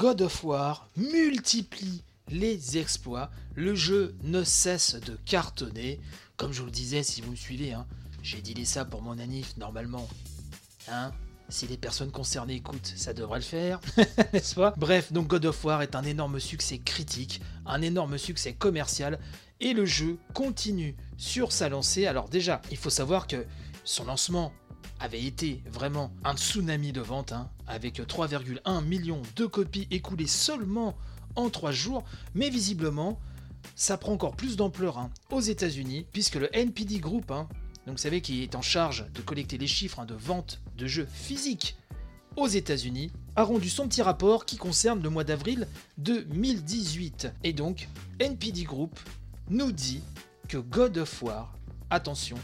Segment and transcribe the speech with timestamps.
[0.00, 3.30] God of War multiplie les exploits.
[3.54, 6.00] Le jeu ne cesse de cartonner.
[6.38, 7.86] Comme je vous le disais, si vous me suivez, hein,
[8.22, 10.08] j'ai dit ça pour mon anif normalement.
[10.88, 11.12] Hein
[11.50, 13.78] si les personnes concernées écoutent, ça devrait le faire,
[14.32, 14.72] n'est-ce pas?
[14.78, 19.18] Bref, donc God of War est un énorme succès critique, un énorme succès commercial,
[19.60, 22.06] et le jeu continue sur sa lancée.
[22.06, 23.44] Alors déjà, il faut savoir que
[23.84, 24.54] son lancement
[25.00, 30.96] avait été vraiment un tsunami de vente, hein, avec 3,1 millions de copies écoulées seulement
[31.36, 32.04] en 3 jours,
[32.34, 33.18] mais visiblement,
[33.74, 37.48] ça prend encore plus d'ampleur hein, aux États-Unis, puisque le NPD Group, hein,
[37.86, 41.08] donc vous savez qui est en charge de collecter les chiffres de vente de jeux
[41.10, 41.76] physiques
[42.36, 45.66] aux États-Unis, a rendu son petit rapport qui concerne le mois d'avril
[45.98, 47.32] 2018.
[47.42, 49.00] Et donc, NPD Group
[49.48, 50.02] nous dit
[50.48, 51.54] que God of War,
[51.90, 52.36] attention,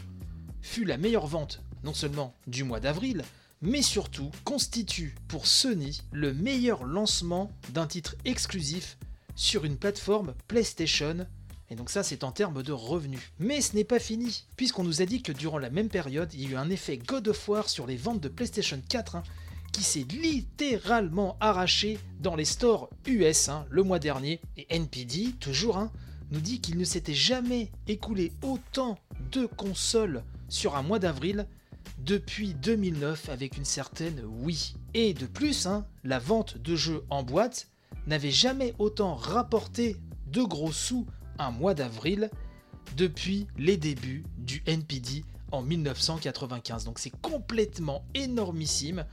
[0.61, 3.23] fut la meilleure vente non seulement du mois d'avril,
[3.61, 8.97] mais surtout constitue pour Sony le meilleur lancement d'un titre exclusif
[9.37, 11.25] sur une plateforme PlayStation.
[11.69, 13.31] Et donc ça c'est en termes de revenus.
[13.39, 16.41] Mais ce n'est pas fini, puisqu'on nous a dit que durant la même période, il
[16.41, 19.23] y a eu un effet God of War sur les ventes de PlayStation 4 hein,
[19.71, 24.41] qui s'est littéralement arraché dans les stores US hein, le mois dernier.
[24.57, 25.89] Et NPD, toujours, hein,
[26.31, 28.99] nous dit qu'il ne s'était jamais écoulé autant
[29.31, 31.47] de consoles sur un mois d'avril
[31.97, 34.75] depuis 2009 avec une certaine Wii.
[34.93, 37.67] Et de plus, hein, la vente de jeux en boîte
[38.05, 39.97] n'avait jamais autant rapporté
[40.31, 41.05] de gros sous
[41.39, 42.29] un mois d'avril
[42.95, 46.85] depuis les débuts du NPD en 1995.
[46.85, 49.05] Donc c'est complètement énormissime.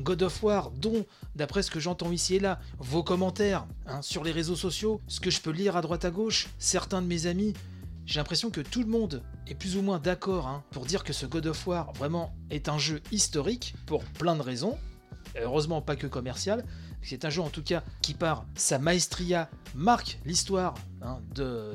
[0.00, 4.24] God of War, dont, d'après ce que j'entends ici et là, vos commentaires hein, sur
[4.24, 7.26] les réseaux sociaux, ce que je peux lire à droite à gauche, certains de mes
[7.26, 7.54] amis
[8.06, 11.12] j'ai l'impression que tout le monde est plus ou moins d'accord hein, pour dire que
[11.12, 14.78] ce God of War vraiment est un jeu historique pour plein de raisons.
[15.40, 16.64] Heureusement pas que commercial.
[17.02, 21.18] C'est un jeu en tout cas qui par sa maestria marque l'histoire hein,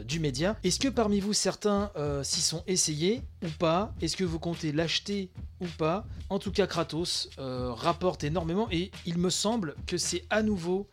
[0.05, 0.55] du média.
[0.63, 3.93] Est-ce que parmi vous certains euh, s'y sont essayés ou pas?
[4.01, 5.31] Est-ce que vous comptez l'acheter
[5.61, 6.05] ou pas?
[6.29, 10.87] En tout cas Kratos euh, rapporte énormément et il me semble que c'est à nouveau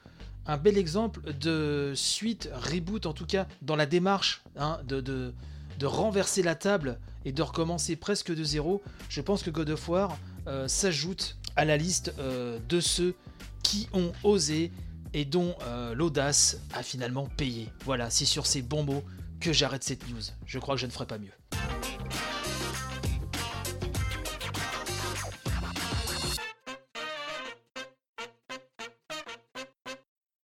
[0.49, 5.33] un bel exemple de suite, reboot en tout cas, dans la démarche hein, de,
[5.83, 8.83] renverser la table et de recommencer presque de zéro.
[9.09, 13.15] Je pense que God of War euh, s'ajoute à la liste euh, de ceux
[13.63, 14.71] qui ont osé
[15.13, 17.71] et dont euh, l'audace a finalement payé.
[17.85, 19.03] Voilà, c'est sur ces bons mots
[19.41, 20.23] que j'arrête cette news.
[20.47, 21.33] Je crois que je ne ferai pas mieux.